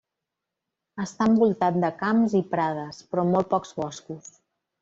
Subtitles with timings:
[1.03, 4.35] Està envoltat de camps i prades, però molt pocs boscos.